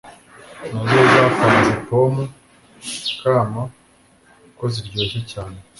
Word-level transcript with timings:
nazo 0.71 0.99
zapanze 1.13 1.71
pome 1.87 2.23
kama 3.21 3.61
ko 4.57 4.63
ziryoshye 4.73 5.19
cyane 5.31 5.57